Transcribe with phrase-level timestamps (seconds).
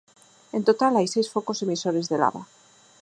[0.57, 2.43] En total hai seis focos emisores de lava.